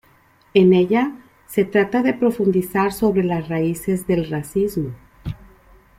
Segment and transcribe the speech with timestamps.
[0.55, 1.11] En ella
[1.45, 4.89] se trata de profundizar sobre las raíces del racismo.